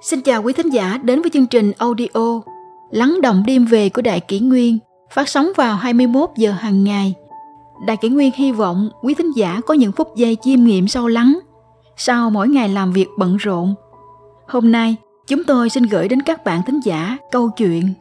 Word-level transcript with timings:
Xin 0.00 0.20
chào 0.20 0.42
quý 0.42 0.52
thính 0.52 0.72
giả 0.72 0.98
đến 1.02 1.22
với 1.22 1.30
chương 1.30 1.46
trình 1.46 1.72
audio 1.78 2.40
Lắng 2.90 3.20
động 3.22 3.42
đêm 3.46 3.64
về 3.64 3.88
của 3.88 4.02
Đại 4.02 4.20
Kỷ 4.20 4.40
Nguyên 4.40 4.78
phát 5.10 5.28
sóng 5.28 5.48
vào 5.56 5.76
21 5.76 6.30
giờ 6.36 6.52
hàng 6.52 6.84
ngày. 6.84 7.14
Đại 7.86 7.96
Kỷ 7.96 8.08
Nguyên 8.08 8.32
hy 8.34 8.52
vọng 8.52 8.90
quý 9.02 9.14
thính 9.14 9.30
giả 9.36 9.60
có 9.66 9.74
những 9.74 9.92
phút 9.92 10.16
giây 10.16 10.36
chiêm 10.42 10.64
nghiệm 10.64 10.88
sâu 10.88 11.08
lắng 11.08 11.38
sau 11.96 12.30
mỗi 12.30 12.48
ngày 12.48 12.68
làm 12.68 12.92
việc 12.92 13.06
bận 13.18 13.36
rộn. 13.36 13.74
Hôm 14.48 14.72
nay, 14.72 14.96
chúng 15.28 15.44
tôi 15.44 15.70
xin 15.70 15.82
gửi 15.82 16.08
đến 16.08 16.22
các 16.22 16.44
bạn 16.44 16.62
thính 16.66 16.80
giả 16.84 17.16
câu 17.30 17.50
chuyện 17.56 17.92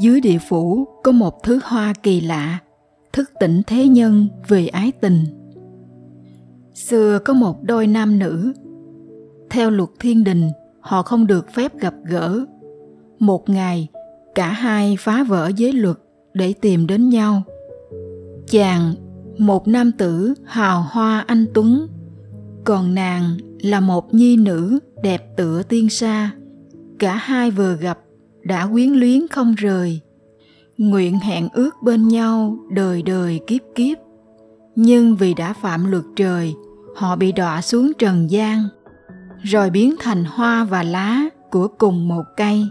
Dưới 0.00 0.20
địa 0.20 0.38
phủ 0.48 0.88
có 1.02 1.12
một 1.12 1.42
thứ 1.42 1.60
hoa 1.64 1.92
kỳ 2.02 2.20
lạ, 2.20 2.58
thức 3.12 3.30
tỉnh 3.40 3.62
thế 3.66 3.88
nhân 3.88 4.28
về 4.48 4.66
ái 4.66 4.92
tình. 5.00 5.24
Xưa 6.74 7.18
có 7.18 7.32
một 7.32 7.62
đôi 7.62 7.86
nam 7.86 8.18
nữ 8.18 8.52
theo 9.54 9.70
luật 9.70 9.88
thiên 10.00 10.24
đình, 10.24 10.50
họ 10.80 11.02
không 11.02 11.26
được 11.26 11.52
phép 11.52 11.78
gặp 11.78 11.94
gỡ. 12.04 12.44
Một 13.18 13.48
ngày, 13.48 13.88
cả 14.34 14.48
hai 14.48 14.96
phá 15.00 15.24
vỡ 15.24 15.50
giới 15.56 15.72
luật 15.72 15.96
để 16.32 16.52
tìm 16.52 16.86
đến 16.86 17.08
nhau. 17.08 17.42
Chàng, 18.48 18.94
một 19.38 19.68
nam 19.68 19.92
tử 19.92 20.34
hào 20.44 20.84
hoa 20.90 21.24
anh 21.26 21.46
tuấn, 21.54 21.88
còn 22.64 22.94
nàng 22.94 23.36
là 23.60 23.80
một 23.80 24.14
nhi 24.14 24.36
nữ 24.36 24.78
đẹp 25.02 25.36
tựa 25.36 25.62
tiên 25.68 25.88
sa. 25.90 26.30
Cả 26.98 27.14
hai 27.14 27.50
vừa 27.50 27.76
gặp, 27.76 27.98
đã 28.42 28.66
quyến 28.72 28.88
luyến 28.88 29.28
không 29.28 29.54
rời. 29.54 30.00
Nguyện 30.78 31.18
hẹn 31.18 31.48
ước 31.52 31.70
bên 31.82 32.08
nhau 32.08 32.58
đời 32.70 33.02
đời 33.02 33.40
kiếp 33.46 33.60
kiếp. 33.74 33.98
Nhưng 34.76 35.16
vì 35.16 35.34
đã 35.34 35.52
phạm 35.52 35.90
luật 35.90 36.04
trời, 36.16 36.54
họ 36.96 37.16
bị 37.16 37.32
đọa 37.32 37.62
xuống 37.62 37.92
trần 37.98 38.30
gian 38.30 38.68
rồi 39.44 39.70
biến 39.70 39.94
thành 39.98 40.24
hoa 40.24 40.64
và 40.64 40.82
lá 40.82 41.24
của 41.50 41.68
cùng 41.78 42.08
một 42.08 42.22
cây. 42.36 42.68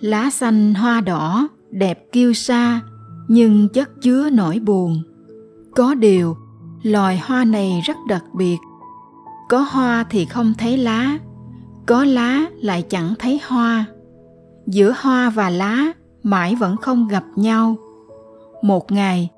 Lá 0.00 0.30
xanh 0.30 0.74
hoa 0.74 1.00
đỏ, 1.00 1.48
đẹp 1.70 2.12
kiêu 2.12 2.32
sa, 2.32 2.80
nhưng 3.28 3.68
chất 3.68 3.90
chứa 4.00 4.30
nỗi 4.30 4.58
buồn. 4.58 5.02
Có 5.76 5.94
điều, 5.94 6.36
loài 6.82 7.20
hoa 7.24 7.44
này 7.44 7.80
rất 7.84 7.96
đặc 8.08 8.24
biệt. 8.32 8.56
Có 9.48 9.66
hoa 9.70 10.04
thì 10.10 10.24
không 10.24 10.54
thấy 10.58 10.76
lá, 10.76 11.18
có 11.86 12.04
lá 12.04 12.44
lại 12.56 12.82
chẳng 12.82 13.14
thấy 13.18 13.40
hoa. 13.46 13.84
Giữa 14.66 14.94
hoa 15.00 15.30
và 15.30 15.50
lá 15.50 15.92
mãi 16.22 16.54
vẫn 16.54 16.76
không 16.76 17.08
gặp 17.08 17.24
nhau. 17.36 17.76
Một 18.62 18.92
ngày, 18.92 19.30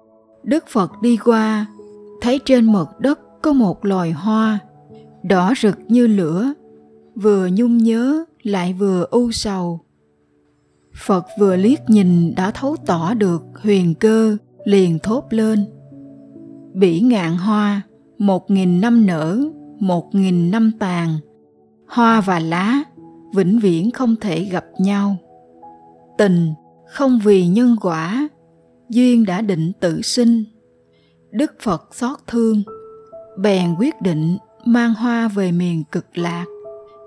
đức 0.43 0.65
phật 0.69 0.93
đi 1.03 1.17
qua, 1.25 1.67
thấy 2.21 2.41
trên 2.45 2.73
mực 2.73 2.89
đất 2.99 3.21
có 3.43 3.53
một 3.53 3.85
loài 3.85 4.13
hoa 4.13 4.59
đỏ 5.29 5.55
rực 5.57 5.79
như 5.89 6.07
lửa, 6.07 6.53
vừa 7.15 7.49
nhung 7.53 7.79
nhớ 7.79 8.25
lại 8.43 8.73
vừa 8.73 9.07
u 9.11 9.33
sầu. 9.33 9.81
Phật 10.95 11.27
vừa 11.39 11.57
liếc 11.57 11.91
nhìn 11.91 12.35
đã 12.35 12.51
thấu 12.51 12.77
tỏ 12.87 13.15
được 13.15 13.43
huyền 13.63 13.95
cơ 13.95 14.37
liền 14.65 14.99
thốt 14.99 15.25
lên. 15.31 15.65
Bỉ 16.75 17.01
ngạn 17.01 17.37
hoa, 17.37 17.83
một 18.19 18.51
nghìn 18.51 18.81
năm 18.81 19.07
nở, 19.07 19.41
một 19.79 20.15
nghìn 20.15 20.51
năm 20.51 20.73
tàn. 20.79 21.19
Hoa 21.87 22.21
và 22.21 22.41
lá 22.41 22.83
vĩnh 23.35 23.59
viễn 23.59 23.91
không 23.91 24.17
thể 24.21 24.45
gặp 24.45 24.65
nhau. 24.79 25.17
Tình 26.19 26.55
không 26.87 27.19
vì 27.25 27.47
nhân 27.47 27.77
quả, 27.81 28.29
duyên 28.89 29.25
đã 29.25 29.41
định 29.41 29.73
tự 29.81 30.03
sinh. 30.03 30.45
Đức 31.31 31.53
phật 31.61 31.95
xót 31.95 32.19
thương, 32.27 32.63
bèn 33.39 33.75
quyết 33.79 33.95
định 34.03 34.37
mang 34.67 34.95
hoa 34.95 35.29
về 35.29 35.53
miền 35.53 35.85
cực 35.93 36.19
lạc. 36.19 36.45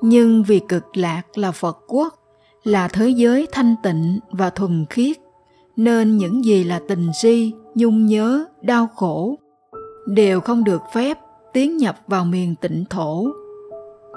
Nhưng 0.02 0.44
vì 0.44 0.60
cực 0.60 0.98
lạc 0.98 1.22
là 1.36 1.52
phật 1.52 1.78
quốc, 1.88 2.16
là 2.64 2.88
thế 2.88 3.10
giới 3.10 3.48
thanh 3.52 3.76
tịnh 3.84 4.20
và 4.32 4.50
thuần 4.50 4.86
khiết, 4.90 5.18
nên 5.76 6.18
những 6.18 6.46
gì 6.46 6.64
là 6.64 6.82
tình 6.88 7.12
si, 7.22 7.54
nhung 7.76 8.06
nhớ, 8.06 8.46
đau 8.62 8.88
khổ 8.96 9.36
đều 10.08 10.42
không 10.42 10.64
được 10.64 10.82
phép 10.94 11.18
tiến 11.54 11.78
nhập 11.78 12.00
vào 12.08 12.26
miền 12.26 12.56
tịnh 12.62 12.86
thổ. 12.90 13.28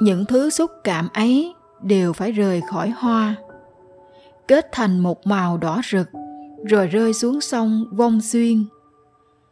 Những 0.01 0.25
thứ 0.25 0.51
xúc 0.51 0.71
cảm 0.85 1.09
ấy 1.15 1.55
đều 1.83 2.13
phải 2.13 2.33
rời 2.33 2.63
khỏi 2.71 2.93
hoa, 2.97 3.35
kết 4.49 4.69
thành 4.73 4.99
một 4.99 5.27
màu 5.27 5.59
đỏ 5.59 5.81
rực 5.91 6.09
rồi 6.65 6.87
rơi 6.87 7.13
xuống 7.13 7.41
sông 7.41 7.85
vong 7.93 8.21
xuyên. 8.21 8.65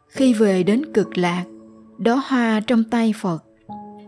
Khi 0.07 0.33
về 0.33 0.63
đến 0.63 0.93
cực 0.93 1.17
lạc, 1.17 1.43
đó 1.97 2.21
hoa 2.27 2.59
trong 2.67 2.83
tay 2.83 3.13
phật 3.21 3.43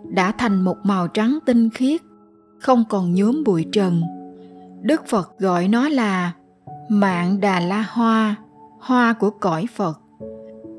đã 0.09 0.31
thành 0.31 0.61
một 0.61 0.77
màu 0.83 1.07
trắng 1.07 1.39
tinh 1.45 1.69
khiết, 1.69 2.01
không 2.59 2.83
còn 2.89 3.13
nhuốm 3.13 3.43
bụi 3.43 3.65
trần. 3.71 4.01
Đức 4.81 5.07
phật 5.07 5.39
gọi 5.39 5.67
nó 5.67 5.89
là 5.89 6.33
mạng 6.89 7.39
đà 7.39 7.59
la 7.59 7.85
hoa 7.89 8.35
hoa 8.79 9.13
của 9.13 9.29
cõi 9.29 9.65
phật. 9.75 9.99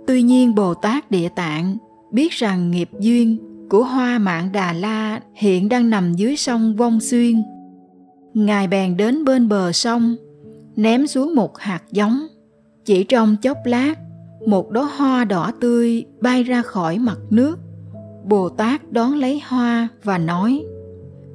Tuy 0.06 0.22
nhiên 0.22 0.54
bồ 0.54 0.74
tát 0.74 1.10
địa 1.10 1.28
tạng 1.36 1.76
biết 2.12 2.32
rằng 2.32 2.70
nghiệp 2.70 2.90
duyên 2.98 3.38
của 3.70 3.84
hoa 3.84 4.18
mạng 4.18 4.52
đà 4.52 4.72
la 4.72 5.20
hiện 5.34 5.68
đang 5.68 5.90
nằm 5.90 6.14
dưới 6.14 6.36
sông 6.36 6.76
vong 6.76 7.00
xuyên. 7.00 7.42
Ngài 8.34 8.68
bèn 8.68 8.96
đến 8.96 9.24
bên 9.24 9.48
bờ 9.48 9.72
sông, 9.72 10.16
ném 10.76 11.06
xuống 11.06 11.34
một 11.34 11.58
hạt 11.58 11.82
giống. 11.90 12.26
Chỉ 12.84 13.04
trong 13.04 13.36
chốc 13.42 13.58
lát, 13.64 13.94
một 14.46 14.70
đóa 14.70 14.84
hoa 14.96 15.24
đỏ 15.24 15.52
tươi 15.60 16.04
bay 16.20 16.42
ra 16.42 16.62
khỏi 16.62 16.98
mặt 16.98 17.18
nước 17.30 17.58
bồ 18.24 18.48
tát 18.48 18.92
đón 18.92 19.14
lấy 19.14 19.40
hoa 19.48 19.88
và 20.04 20.18
nói, 20.18 20.64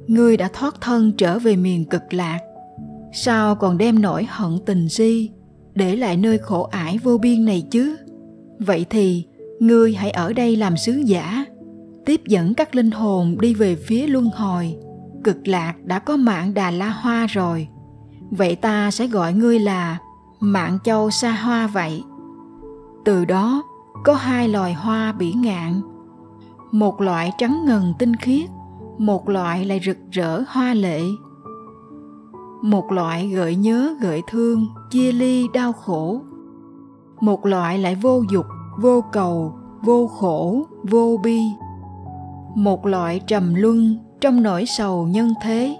ngươi 0.06 0.36
đã 0.36 0.48
thoát 0.52 0.80
thân 0.80 1.12
trở 1.12 1.38
về 1.38 1.56
miền 1.56 1.84
cực 1.84 2.14
lạc. 2.14 2.38
Sao 3.12 3.54
còn 3.54 3.78
đem 3.78 4.02
nỗi 4.02 4.26
hận 4.28 4.58
tình 4.66 4.88
si 4.88 5.30
để 5.74 5.96
lại 5.96 6.16
nơi 6.16 6.38
khổ 6.38 6.62
ải 6.62 6.98
vô 6.98 7.18
biên 7.18 7.44
này 7.44 7.62
chứ? 7.70 7.96
Vậy 8.58 8.86
thì, 8.90 9.24
ngươi 9.60 9.94
hãy 9.94 10.10
ở 10.10 10.32
đây 10.32 10.56
làm 10.56 10.76
sứ 10.76 10.92
giả, 10.92 11.44
tiếp 12.06 12.20
dẫn 12.26 12.54
các 12.54 12.74
linh 12.74 12.90
hồn 12.90 13.36
đi 13.40 13.54
về 13.54 13.76
phía 13.76 14.06
luân 14.06 14.30
hồi. 14.34 14.76
Cực 15.24 15.48
lạc 15.48 15.74
đã 15.84 15.98
có 15.98 16.16
mạng 16.16 16.54
đà 16.54 16.70
la 16.70 16.90
hoa 16.90 17.26
rồi. 17.26 17.68
Vậy 18.30 18.56
ta 18.56 18.90
sẽ 18.90 19.06
gọi 19.06 19.32
ngươi 19.32 19.58
là 19.58 19.98
mạng 20.40 20.78
châu 20.84 21.10
sa 21.10 21.32
hoa 21.32 21.66
vậy. 21.66 22.02
Từ 23.04 23.24
đó, 23.24 23.62
có 24.04 24.14
hai 24.14 24.48
loài 24.48 24.74
hoa 24.74 25.12
bỉ 25.12 25.32
ngạn 25.32 25.80
một 26.70 27.00
loại 27.00 27.32
trắng 27.38 27.64
ngần 27.66 27.94
tinh 27.98 28.16
khiết, 28.16 28.50
một 28.98 29.28
loại 29.28 29.64
lại 29.64 29.80
rực 29.84 29.96
rỡ 30.10 30.42
hoa 30.48 30.74
lệ. 30.74 31.00
Một 32.62 32.92
loại 32.92 33.28
gợi 33.28 33.56
nhớ, 33.56 33.96
gợi 34.00 34.22
thương, 34.28 34.66
chia 34.90 35.12
ly 35.12 35.46
đau 35.54 35.72
khổ. 35.72 36.20
Một 37.20 37.46
loại 37.46 37.78
lại 37.78 37.94
vô 37.94 38.22
dục, 38.32 38.46
vô 38.80 39.04
cầu, 39.12 39.54
vô 39.82 40.06
khổ, 40.06 40.66
vô 40.82 41.20
bi. 41.22 41.40
Một 42.54 42.86
loại 42.86 43.20
trầm 43.26 43.54
luân 43.54 43.96
trong 44.20 44.42
nỗi 44.42 44.66
sầu 44.66 45.06
nhân 45.06 45.34
thế. 45.42 45.76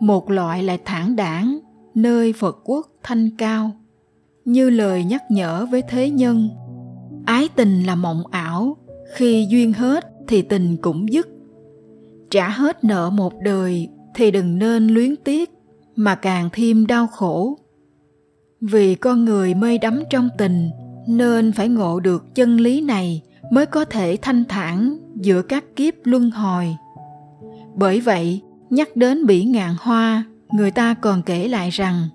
Một 0.00 0.30
loại 0.30 0.62
lại 0.62 0.78
thản 0.84 1.16
đảng 1.16 1.58
nơi 1.94 2.32
phật 2.32 2.58
quốc 2.64 2.86
thanh 3.02 3.30
cao. 3.36 3.70
Như 4.44 4.70
lời 4.70 5.04
nhắc 5.04 5.22
nhở 5.30 5.66
với 5.70 5.82
thế 5.88 6.10
nhân, 6.10 6.48
ái 7.26 7.48
tình 7.56 7.82
là 7.82 7.94
mộng 7.94 8.22
ảo 8.30 8.76
khi 9.14 9.46
duyên 9.50 9.72
hết 9.72 10.09
thì 10.30 10.42
tình 10.42 10.76
cũng 10.76 11.12
dứt. 11.12 11.28
Trả 12.30 12.48
hết 12.48 12.84
nợ 12.84 13.10
một 13.10 13.32
đời 13.42 13.88
thì 14.14 14.30
đừng 14.30 14.58
nên 14.58 14.86
luyến 14.86 15.16
tiếc, 15.16 15.50
mà 15.96 16.14
càng 16.14 16.48
thêm 16.52 16.86
đau 16.86 17.06
khổ. 17.06 17.58
Vì 18.60 18.94
con 18.94 19.24
người 19.24 19.54
mê 19.54 19.78
đắm 19.78 20.02
trong 20.10 20.28
tình, 20.38 20.70
nên 21.08 21.52
phải 21.52 21.68
ngộ 21.68 22.00
được 22.00 22.34
chân 22.34 22.56
lý 22.56 22.80
này 22.80 23.22
mới 23.52 23.66
có 23.66 23.84
thể 23.84 24.16
thanh 24.22 24.44
thản 24.48 24.98
giữa 25.14 25.42
các 25.42 25.64
kiếp 25.76 25.94
luân 26.04 26.30
hồi. 26.30 26.76
Bởi 27.74 28.00
vậy, 28.00 28.40
nhắc 28.70 28.96
đến 28.96 29.26
bỉ 29.26 29.44
ngạn 29.44 29.74
hoa, 29.80 30.24
người 30.52 30.70
ta 30.70 30.94
còn 30.94 31.22
kể 31.22 31.48
lại 31.48 31.70
rằng, 31.70 32.08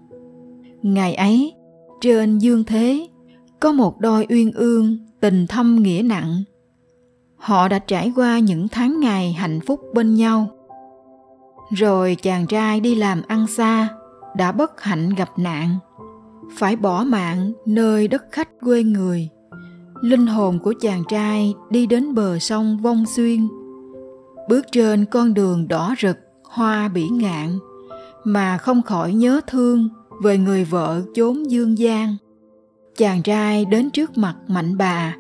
ngày 0.82 1.16
ấy, 1.16 1.54
trên 2.02 2.38
dương 2.38 2.64
thế, 2.64 3.08
có 3.60 3.72
một 3.72 4.00
đôi 4.00 4.26
uyên 4.30 4.52
ương 4.52 4.98
tình 5.20 5.48
thâm 5.48 5.76
nghĩa 5.76 6.02
nặng 6.06 6.44
họ 7.46 7.68
đã 7.68 7.80
trải 7.80 8.12
qua 8.16 8.40
những 8.40 8.68
tháng 8.68 9.00
ngày 9.00 9.34
hạnh 9.34 9.60
phúc 9.68 9.82
bên 9.94 10.14
nhau. 10.14 10.48
Rồi 11.72 12.18
chàng 12.22 12.48
trai 12.48 12.80
đi 12.80 12.96
làm 12.96 13.22
ăn 13.28 13.48
xa, 13.48 13.90
đã 14.36 14.52
bất 14.52 14.82
hạnh 14.82 15.10
gặp 15.10 15.30
nạn. 15.38 15.78
Phải 16.58 16.76
bỏ 16.76 17.04
mạng 17.04 17.52
nơi 17.66 18.08
đất 18.08 18.24
khách 18.32 18.50
quê 18.62 18.84
người. 18.84 19.30
Linh 20.02 20.28
hồn 20.28 20.60
của 20.60 20.74
chàng 20.82 21.04
trai 21.10 21.54
đi 21.70 21.88
đến 21.88 22.16
bờ 22.16 22.40
sông 22.40 22.78
vong 22.78 23.06
xuyên. 23.16 23.48
Bước 24.50 24.66
trên 24.72 25.06
con 25.06 25.34
đường 25.34 25.68
đỏ 25.68 25.96
rực, 26.02 26.18
hoa 26.44 26.88
bỉ 26.88 27.08
ngạn, 27.10 27.60
mà 28.24 28.58
không 28.58 28.82
khỏi 28.82 29.14
nhớ 29.14 29.42
thương 29.48 29.90
về 30.24 30.38
người 30.38 30.64
vợ 30.64 31.02
chốn 31.16 31.52
dương 31.52 31.78
gian 31.78 32.16
chàng 32.98 33.22
trai 33.24 33.66
đến 33.66 33.90
trước 33.90 34.18
mặt 34.18 34.36
mạnh 34.48 34.78
bà 34.78 35.16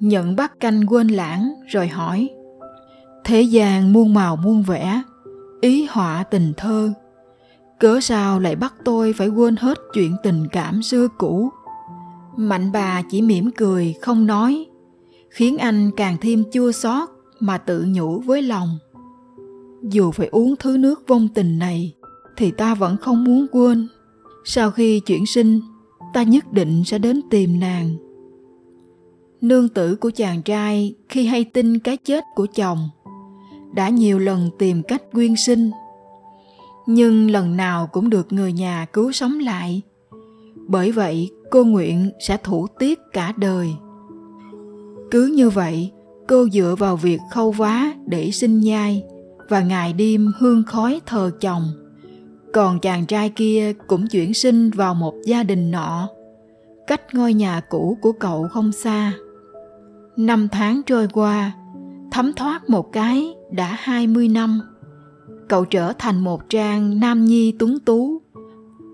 nhận 0.00 0.36
bát 0.36 0.60
canh 0.60 0.86
quên 0.86 1.08
lãng 1.08 1.54
rồi 1.66 1.88
hỏi, 1.88 2.30
thế 3.24 3.42
gian 3.42 3.92
muôn 3.92 4.14
màu 4.14 4.36
muôn 4.36 4.62
vẻ, 4.62 5.02
ý 5.60 5.86
họa 5.90 6.24
tình 6.30 6.52
thơ, 6.56 6.92
cớ 7.80 8.00
sao 8.00 8.40
lại 8.40 8.56
bắt 8.56 8.74
tôi 8.84 9.12
phải 9.12 9.28
quên 9.28 9.56
hết 9.56 9.78
chuyện 9.94 10.16
tình 10.22 10.46
cảm 10.52 10.82
xưa 10.82 11.08
cũ? 11.18 11.50
Mạnh 12.36 12.72
bà 12.72 13.02
chỉ 13.10 13.22
mỉm 13.22 13.50
cười, 13.50 13.94
không 14.02 14.26
nói, 14.26 14.66
khiến 15.30 15.58
anh 15.58 15.90
càng 15.96 16.16
thêm 16.20 16.44
chua 16.52 16.72
xót 16.72 17.08
mà 17.40 17.58
tự 17.58 17.86
nhủ 17.88 18.20
với 18.20 18.42
lòng, 18.42 18.78
dù 19.82 20.10
phải 20.10 20.26
uống 20.26 20.54
thứ 20.56 20.76
nước 20.76 21.08
vong 21.08 21.28
tình 21.28 21.58
này 21.58 21.94
thì 22.36 22.50
ta 22.50 22.74
vẫn 22.74 22.96
không 22.96 23.24
muốn 23.24 23.46
quên. 23.52 23.88
Sau 24.44 24.70
khi 24.70 25.00
chuyển 25.00 25.26
sinh, 25.26 25.60
ta 26.14 26.22
nhất 26.22 26.52
định 26.52 26.84
sẽ 26.84 26.98
đến 26.98 27.20
tìm 27.30 27.60
nàng 27.60 27.96
nương 29.40 29.68
tử 29.68 29.96
của 29.96 30.10
chàng 30.14 30.42
trai 30.42 30.94
khi 31.08 31.26
hay 31.26 31.44
tin 31.44 31.78
cái 31.78 31.96
chết 31.96 32.24
của 32.34 32.46
chồng, 32.54 32.88
đã 33.74 33.88
nhiều 33.88 34.18
lần 34.18 34.50
tìm 34.58 34.82
cách 34.82 35.02
quyên 35.12 35.36
sinh. 35.36 35.70
Nhưng 36.86 37.30
lần 37.30 37.56
nào 37.56 37.86
cũng 37.86 38.10
được 38.10 38.32
người 38.32 38.52
nhà 38.52 38.86
cứu 38.92 39.12
sống 39.12 39.38
lại. 39.38 39.82
Bởi 40.68 40.92
vậy, 40.92 41.30
cô 41.50 41.64
nguyện 41.64 42.10
sẽ 42.20 42.36
thủ 42.36 42.66
tiết 42.78 42.98
cả 43.12 43.32
đời. 43.36 43.68
Cứ 45.10 45.26
như 45.26 45.50
vậy, 45.50 45.92
cô 46.28 46.48
dựa 46.48 46.74
vào 46.78 46.96
việc 46.96 47.20
khâu 47.30 47.50
vá 47.50 47.92
để 48.06 48.30
sinh 48.30 48.60
nhai 48.60 49.02
và 49.48 49.60
ngày 49.60 49.92
đêm 49.92 50.32
hương 50.38 50.62
khói 50.66 51.00
thờ 51.06 51.30
chồng. 51.40 51.62
Còn 52.52 52.78
chàng 52.80 53.06
trai 53.06 53.30
kia 53.30 53.72
cũng 53.86 54.06
chuyển 54.06 54.34
sinh 54.34 54.70
vào 54.70 54.94
một 54.94 55.14
gia 55.26 55.42
đình 55.42 55.70
nọ. 55.70 56.08
Cách 56.86 57.14
ngôi 57.14 57.34
nhà 57.34 57.60
cũ 57.70 57.98
của 58.02 58.12
cậu 58.12 58.48
không 58.48 58.72
xa 58.72 59.12
năm 60.18 60.48
tháng 60.52 60.82
trôi 60.86 61.08
qua, 61.12 61.52
thấm 62.10 62.32
thoát 62.36 62.70
một 62.70 62.92
cái 62.92 63.34
đã 63.50 63.76
hai 63.80 64.06
mươi 64.06 64.28
năm. 64.28 64.60
Cậu 65.48 65.64
trở 65.64 65.92
thành 65.98 66.18
một 66.20 66.48
trang 66.48 67.00
nam 67.00 67.24
nhi 67.24 67.54
tuấn 67.58 67.78
tú. 67.80 68.22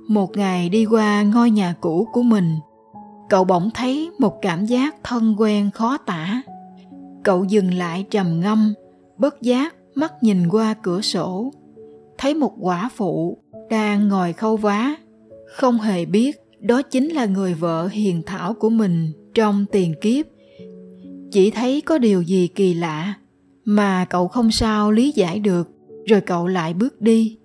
Một 0.09 0.37
ngày 0.37 0.69
đi 0.69 0.87
qua 0.87 1.23
ngôi 1.23 1.51
nhà 1.51 1.75
cũ 1.81 2.09
của 2.13 2.23
mình, 2.23 2.57
cậu 3.29 3.45
bỗng 3.45 3.71
thấy 3.75 4.11
một 4.19 4.39
cảm 4.43 4.67
giác 4.67 4.95
thân 5.05 5.35
quen 5.39 5.71
khó 5.71 5.97
tả. 5.97 6.43
Cậu 7.23 7.45
dừng 7.45 7.75
lại 7.75 8.07
trầm 8.11 8.41
ngâm, 8.41 8.75
bất 9.19 9.43
giác 9.43 9.75
mắt 9.95 10.23
nhìn 10.23 10.49
qua 10.49 10.75
cửa 10.75 11.01
sổ. 11.01 11.53
Thấy 12.19 12.35
một 12.35 12.53
quả 12.61 12.89
phụ 12.97 13.39
đang 13.71 14.09
ngồi 14.09 14.33
khâu 14.33 14.57
vá. 14.57 14.95
Không 15.57 15.79
hề 15.79 16.05
biết 16.05 16.37
đó 16.61 16.83
chính 16.83 17.09
là 17.09 17.25
người 17.25 17.55
vợ 17.55 17.87
hiền 17.87 18.23
thảo 18.27 18.55
của 18.55 18.71
mình 18.71 19.13
trong 19.35 19.67
tiền 19.73 19.95
kiếp 20.01 20.27
chỉ 21.35 21.51
thấy 21.51 21.81
có 21.81 21.99
điều 21.99 22.23
gì 22.23 22.49
kỳ 22.55 22.75
lạ 22.75 23.15
mà 23.65 24.07
cậu 24.11 24.29
không 24.29 24.51
sao 24.51 24.91
lý 24.91 25.13
giải 25.13 25.39
được, 25.39 25.69
rồi 26.07 26.21
cậu 26.21 26.47
lại 26.47 26.75
bước 26.75 27.01
đi. 27.01 27.39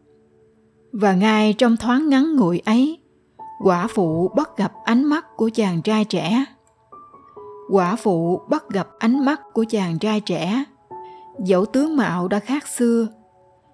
Và 0.91 1.13
ngay 1.13 1.53
trong 1.53 1.77
thoáng 1.77 2.09
ngắn 2.09 2.35
ngủi 2.35 2.61
ấy, 2.65 2.99
quả 3.63 3.87
phụ 3.87 4.31
bắt 4.35 4.49
gặp 4.57 4.71
ánh 4.85 5.03
mắt 5.03 5.25
của 5.35 5.49
chàng 5.53 5.81
trai 5.81 6.05
trẻ. 6.05 6.45
Quả 7.71 7.95
phụ 7.95 8.41
bắt 8.49 8.69
gặp 8.69 8.87
ánh 8.99 9.25
mắt 9.25 9.41
của 9.53 9.65
chàng 9.69 9.99
trai 9.99 10.21
trẻ. 10.21 10.63
Dẫu 11.45 11.65
tướng 11.65 11.97
mạo 11.97 12.27
đã 12.27 12.39
khác 12.39 12.67
xưa, 12.67 13.07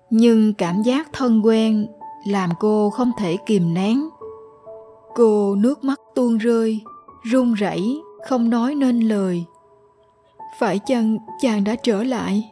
nhưng 0.09 0.53
cảm 0.53 0.81
giác 0.83 1.09
thân 1.13 1.45
quen 1.45 1.87
làm 2.27 2.49
cô 2.59 2.89
không 2.89 3.11
thể 3.17 3.37
kìm 3.45 3.73
nén. 3.73 4.09
Cô 5.15 5.55
nước 5.55 5.83
mắt 5.83 5.99
tuôn 6.15 6.37
rơi, 6.37 6.81
run 7.23 7.53
rẩy, 7.53 8.01
không 8.27 8.49
nói 8.49 8.75
nên 8.75 8.99
lời 8.99 9.45
phải 10.59 10.79
chăng 10.79 11.17
chàng 11.41 11.63
đã 11.63 11.75
trở 11.75 12.03
lại? 12.03 12.51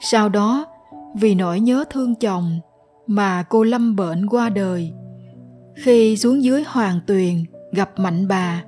Sau 0.00 0.28
đó, 0.28 0.66
vì 1.14 1.34
nỗi 1.34 1.60
nhớ 1.60 1.84
thương 1.90 2.14
chồng 2.14 2.60
mà 3.06 3.42
cô 3.42 3.62
lâm 3.62 3.96
bệnh 3.96 4.28
qua 4.28 4.48
đời, 4.48 4.92
khi 5.76 6.16
xuống 6.16 6.42
dưới 6.42 6.64
hoàng 6.66 7.00
tuyền 7.06 7.44
gặp 7.72 7.90
mạnh 7.98 8.28
bà, 8.28 8.64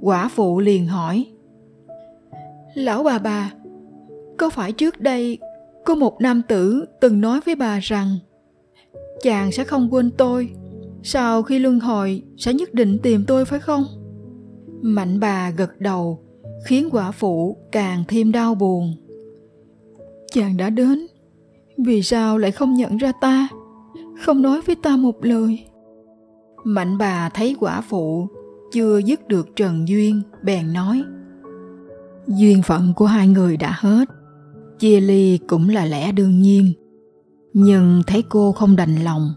quả 0.00 0.28
phụ 0.28 0.60
liền 0.60 0.86
hỏi, 0.86 1.26
lão 2.74 3.02
bà 3.02 3.18
bà, 3.18 3.52
có 4.38 4.50
phải 4.50 4.72
trước 4.72 5.00
đây 5.00 5.38
có 5.84 5.94
một 5.94 6.20
nam 6.20 6.42
tử 6.48 6.84
từng 7.00 7.20
nói 7.20 7.40
với 7.46 7.54
bà 7.54 7.78
rằng, 7.82 8.18
chàng 9.22 9.52
sẽ 9.52 9.64
không 9.64 9.88
quên 9.90 10.10
tôi, 10.10 10.50
sau 11.02 11.42
khi 11.42 11.58
luân 11.58 11.80
hồi 11.80 12.22
sẽ 12.36 12.52
nhất 12.54 12.74
định 12.74 12.98
tìm 13.02 13.24
tôi 13.26 13.44
phải 13.44 13.60
không? 13.60 13.84
Mạnh 14.82 15.20
bà 15.20 15.50
gật 15.50 15.80
đầu 15.80 16.27
khiến 16.66 16.88
quả 16.92 17.10
phụ 17.10 17.56
càng 17.72 18.04
thêm 18.08 18.32
đau 18.32 18.54
buồn. 18.54 18.94
Chàng 20.32 20.56
đã 20.56 20.70
đến, 20.70 21.06
vì 21.78 22.02
sao 22.02 22.38
lại 22.38 22.50
không 22.50 22.74
nhận 22.74 22.96
ra 22.96 23.12
ta, 23.20 23.48
không 24.24 24.42
nói 24.42 24.60
với 24.66 24.76
ta 24.76 24.96
một 24.96 25.24
lời? 25.24 25.64
Mạnh 26.64 26.98
bà 26.98 27.28
thấy 27.28 27.56
quả 27.60 27.80
phụ 27.80 28.28
chưa 28.72 28.98
dứt 28.98 29.28
được 29.28 29.56
trần 29.56 29.88
duyên, 29.88 30.22
bèn 30.42 30.72
nói, 30.72 31.02
duyên 32.26 32.62
phận 32.62 32.92
của 32.96 33.06
hai 33.06 33.28
người 33.28 33.56
đã 33.56 33.76
hết, 33.78 34.08
chia 34.78 35.00
ly 35.00 35.38
cũng 35.48 35.68
là 35.68 35.84
lẽ 35.84 36.12
đương 36.12 36.40
nhiên, 36.40 36.72
nhưng 37.52 38.02
thấy 38.06 38.22
cô 38.28 38.52
không 38.52 38.76
đành 38.76 38.96
lòng, 38.96 39.32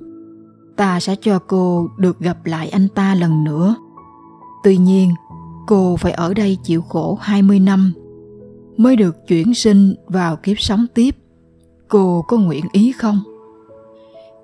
ta 0.77 0.99
sẽ 0.99 1.15
cho 1.21 1.39
cô 1.39 1.87
được 1.97 2.19
gặp 2.19 2.45
lại 2.45 2.69
anh 2.69 2.87
ta 2.95 3.15
lần 3.15 3.43
nữa. 3.43 3.75
Tuy 4.63 4.77
nhiên 4.77 5.09
cô 5.67 5.97
phải 5.97 6.11
ở 6.11 6.33
đây 6.33 6.57
chịu 6.63 6.81
khổ 6.81 7.17
20 7.21 7.59
năm 7.59 7.93
mới 8.77 8.95
được 8.95 9.27
chuyển 9.27 9.53
sinh 9.53 9.95
vào 10.05 10.35
kiếp 10.35 10.59
sống 10.59 10.85
tiếp. 10.93 11.15
Cô 11.87 12.25
có 12.27 12.37
nguyện 12.37 12.65
ý 12.71 12.91
không? 12.91 13.19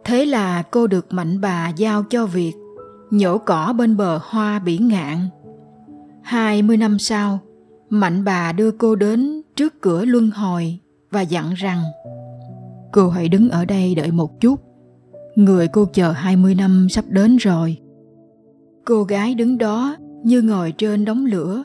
Thế 0.04 0.25
là 0.25 0.62
cô 0.62 0.88
được 0.88 1.14
mạnh 1.14 1.42
bà 1.42 1.69
giao 1.69 2.04
cho 2.04 2.25
việc 2.25 2.54
nhổ 3.12 3.38
cỏ 3.38 3.74
bên 3.78 3.98
bờ 3.98 4.19
hoa 4.24 4.60
biển 4.60 4.88
ngạn. 4.88 5.30
20 6.24 6.78
năm 6.78 7.00
sau, 7.00 7.40
mạnh 7.90 8.24
bà 8.24 8.52
đưa 8.52 8.72
cô 8.72 8.96
đến 8.96 9.42
trước 9.56 9.81
cửa 9.81 10.06
luân 10.06 10.31
hồi 10.31 10.80
và 11.12 11.22
dặn 11.22 11.54
rằng 11.54 11.81
Cô 12.92 13.10
hãy 13.10 13.30
đứng 13.30 13.50
ở 13.50 13.66
đây 13.66 13.96
đợi 13.96 14.12
một 14.12 14.40
chút. 14.40 14.60
Người 15.36 15.68
cô 15.68 15.86
chờ 15.86 16.12
20 16.12 16.56
năm 16.56 16.88
sắp 16.90 17.06
đến 17.08 17.38
rồi. 17.38 17.78
Cô 18.86 19.04
gái 19.04 19.36
đứng 19.36 19.58
đó 19.58 19.96
như 20.28 20.42
ngồi 20.42 20.72
trên 20.72 21.06
đống 21.06 21.26
lửa. 21.26 21.64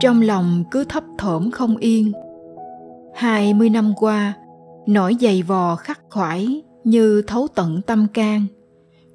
Trong 0.00 0.22
lòng 0.22 0.64
cứ 0.70 0.84
thấp 0.84 1.04
thỏm 1.18 1.50
không 1.50 1.76
yên. 1.76 2.12
Hai 3.14 3.54
mươi 3.54 3.70
năm 3.70 3.92
qua, 3.96 4.34
nỗi 4.86 5.16
dày 5.20 5.42
vò 5.42 5.76
khắc 5.76 6.00
khoải 6.10 6.62
như 6.84 7.22
thấu 7.22 7.48
tận 7.54 7.80
tâm 7.86 8.06
can. 8.14 8.46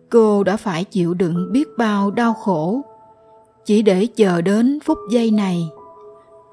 Cô 0.10 0.44
đã 0.44 0.58
phải 0.58 0.84
chịu 0.84 1.14
đựng 1.14 1.52
biết 1.52 1.68
bao 1.78 2.12
đau 2.12 2.34
khổ. 2.34 2.82
Chỉ 3.66 3.82
để 3.82 4.06
chờ 4.06 4.42
đến 4.42 4.80
phút 4.84 4.98
giây 5.12 5.32
này. 5.32 5.70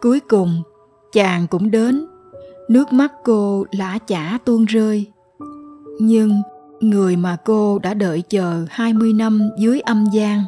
Cuối 0.00 0.21
cùng, 0.21 0.62
chàng 1.12 1.47
cũng 1.47 1.71
đến. 1.71 2.07
Nước 2.68 2.92
mắt 2.92 3.12
cô 3.25 3.66
lã 3.71 3.99
chả 3.99 4.38
tuôn 4.45 4.64
rơi. 4.64 5.07
Nhưng 6.00 6.42
người 6.80 7.16
mà 7.16 7.37
cô 7.45 7.78
đã 7.78 7.95
đợi 7.95 8.23
chờ 8.28 8.64
hai 8.68 8.92
mươi 8.92 9.12
năm 9.12 9.50
dưới 9.59 9.80
âm 9.80 10.07
gian 10.12 10.45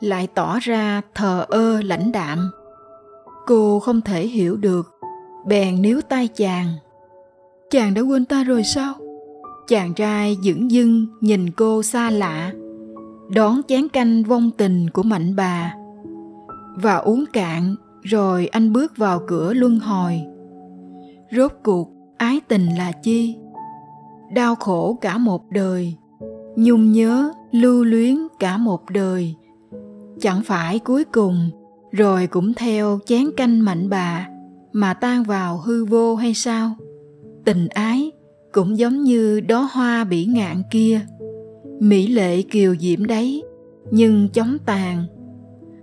lại 0.00 0.26
tỏ 0.34 0.58
ra 0.60 1.00
thờ 1.14 1.44
ơ 1.48 1.82
lãnh 1.82 2.12
đạm. 2.12 2.50
Cô 3.46 3.80
không 3.80 4.00
thể 4.00 4.26
hiểu 4.26 4.56
được, 4.56 4.94
bèn 5.46 5.82
níu 5.82 6.00
tay 6.00 6.28
chàng. 6.28 6.66
Chàng 7.70 7.94
đã 7.94 8.00
quên 8.00 8.24
ta 8.24 8.44
rồi 8.44 8.62
sao? 8.64 8.94
Chàng 9.68 9.94
trai 9.94 10.36
dửng 10.42 10.70
dưng 10.70 11.06
nhìn 11.20 11.50
cô 11.50 11.82
xa 11.82 12.10
lạ, 12.10 12.52
đón 13.30 13.60
chén 13.68 13.88
canh 13.88 14.22
vong 14.22 14.50
tình 14.50 14.90
của 14.90 15.02
mạnh 15.02 15.36
bà. 15.36 15.74
Và 16.76 16.96
uống 16.96 17.24
cạn, 17.32 17.74
rồi 18.02 18.46
anh 18.46 18.72
bước 18.72 18.96
vào 18.96 19.20
cửa 19.26 19.54
luân 19.54 19.78
hồi. 19.78 20.20
Rốt 21.32 21.52
cuộc, 21.62 21.90
ái 22.16 22.40
tình 22.48 22.66
là 22.78 22.92
chi? 22.92 23.36
Đau 24.34 24.54
khổ 24.54 24.98
cả 25.00 25.18
một 25.18 25.50
đời, 25.50 25.94
nhung 26.56 26.92
nhớ, 26.92 27.32
lưu 27.52 27.84
luyến 27.84 28.16
cả 28.38 28.56
một 28.56 28.90
đời 28.90 29.34
chẳng 30.20 30.42
phải 30.42 30.78
cuối 30.78 31.04
cùng, 31.04 31.50
rồi 31.92 32.26
cũng 32.26 32.54
theo 32.54 32.98
chén 33.06 33.24
canh 33.36 33.64
mạnh 33.64 33.88
bà 33.88 34.28
mà 34.72 34.94
tan 34.94 35.22
vào 35.22 35.58
hư 35.58 35.84
vô 35.84 36.14
hay 36.14 36.34
sao? 36.34 36.70
Tình 37.44 37.68
ái 37.68 38.10
cũng 38.52 38.78
giống 38.78 39.02
như 39.02 39.40
đó 39.40 39.68
hoa 39.72 40.04
bỉ 40.04 40.24
ngạn 40.24 40.62
kia. 40.70 41.00
Mỹ 41.80 42.06
lệ 42.06 42.42
kiều 42.42 42.76
diễm 42.76 43.04
đấy, 43.04 43.42
nhưng 43.90 44.28
chóng 44.28 44.56
tàn. 44.66 45.04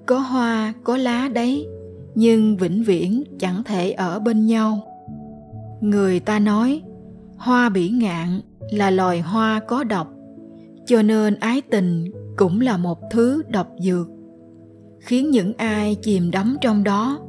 Có 0.05 0.19
hoa, 0.19 0.73
có 0.83 0.97
lá 0.97 1.29
đấy, 1.33 1.67
nhưng 2.15 2.57
vĩnh 2.57 2.83
viễn 2.83 3.23
chẳng 3.39 3.63
thể 3.63 3.91
ở 3.91 4.19
bên 4.19 4.45
nhau. 4.45 4.79
Người 5.81 6.19
ta 6.19 6.39
nói, 6.39 6.81
hoa 7.37 7.69
bỉ 7.69 7.89
ngạn 7.89 8.41
là 8.71 8.91
loài 8.91 9.21
hoa 9.21 9.59
có 9.67 9.83
độc, 9.83 10.13
cho 10.85 11.01
nên 11.01 11.35
ái 11.35 11.61
tình 11.61 12.05
cũng 12.37 12.61
là 12.61 12.77
một 12.77 12.99
thứ 13.11 13.43
độc 13.49 13.67
dược 13.79 14.07
khiến 14.99 15.31
những 15.31 15.53
ai 15.53 15.95
chìm 16.03 16.31
đắm 16.31 16.57
trong 16.61 16.83
đó 16.83 17.19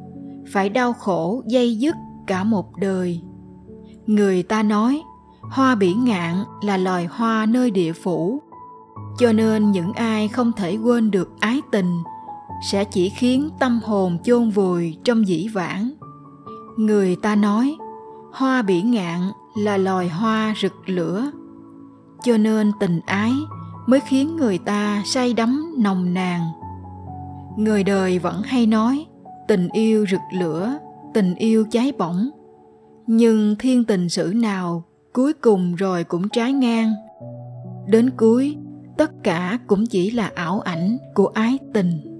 phải 0.52 0.68
đau 0.68 0.92
khổ, 0.92 1.42
dây 1.46 1.78
dứt 1.78 1.94
cả 2.26 2.44
một 2.44 2.76
đời. 2.76 3.20
Người 4.06 4.42
ta 4.42 4.62
nói, 4.62 5.02
hoa 5.40 5.74
bỉ 5.74 5.94
ngạn 5.94 6.36
là 6.62 6.76
loài 6.76 7.06
hoa 7.06 7.46
nơi 7.46 7.70
địa 7.70 7.92
phủ. 7.92 8.42
Cho 9.18 9.32
nên 9.32 9.70
những 9.70 9.92
ai 9.92 10.28
không 10.28 10.52
thể 10.52 10.76
quên 10.76 11.10
được 11.10 11.30
ái 11.40 11.60
tình 11.72 12.02
sẽ 12.70 12.84
chỉ 12.84 13.08
khiến 13.08 13.48
tâm 13.60 13.80
hồn 13.84 14.18
chôn 14.24 14.50
vùi 14.50 14.96
trong 15.04 15.28
dĩ 15.28 15.48
vãng. 15.48 15.90
Người 16.76 17.16
ta 17.16 17.34
nói, 17.36 17.76
hoa 18.32 18.62
bỉ 18.62 18.82
ngạn 18.82 19.20
là 19.56 19.76
loài 19.76 20.08
hoa 20.08 20.54
rực 20.62 20.74
lửa. 20.86 21.30
Cho 22.22 22.36
nên 22.36 22.72
tình 22.80 23.00
ái 23.06 23.32
mới 23.86 24.00
khiến 24.00 24.36
người 24.36 24.58
ta 24.58 25.02
say 25.04 25.34
đắm 25.34 25.74
nồng 25.78 26.14
nàn 26.14 26.40
người 27.58 27.84
đời 27.84 28.18
vẫn 28.18 28.42
hay 28.42 28.66
nói, 28.66 29.06
tình 29.48 29.68
yêu 29.72 30.06
rực 30.10 30.20
lửa, 30.32 30.78
tình 31.14 31.34
yêu 31.34 31.64
cháy 31.70 31.92
bỏng. 31.98 32.30
Nhưng 33.06 33.56
thiên 33.58 33.84
tình 33.84 34.08
sử 34.08 34.32
nào 34.36 34.84
cuối 35.12 35.32
cùng 35.32 35.74
rồi 35.74 36.04
cũng 36.04 36.28
trái 36.28 36.52
ngang. 36.52 36.92
Đến 37.86 38.10
cuối, 38.10 38.56
tất 38.96 39.10
cả 39.22 39.58
cũng 39.66 39.86
chỉ 39.86 40.10
là 40.10 40.32
ảo 40.34 40.60
ảnh 40.60 40.98
của 41.14 41.26
ái 41.26 41.58
tình. 41.72 42.17